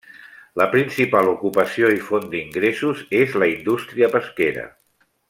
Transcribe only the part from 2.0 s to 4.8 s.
font d'ingressos és la indústria pesquera.